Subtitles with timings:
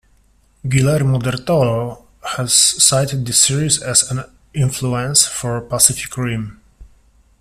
[0.67, 2.51] Guillermo Del Toro has
[2.81, 6.59] cited the series as an influence for "Pacific Rim".